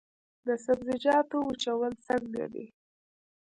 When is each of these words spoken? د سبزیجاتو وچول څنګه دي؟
د 0.47 0.49
سبزیجاتو 0.65 1.37
وچول 1.47 1.93
څنګه 2.07 2.43
دي؟ 2.53 2.65